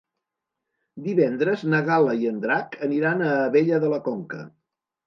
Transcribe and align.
Divendres 1.07 1.67
na 1.75 1.83
Gal·la 1.91 2.17
i 2.25 2.27
en 2.33 2.43
Drac 2.47 2.77
aniran 2.89 3.23
a 3.29 3.31
Abella 3.47 3.85
de 3.87 3.95
la 3.97 4.03
Conca. 4.11 4.47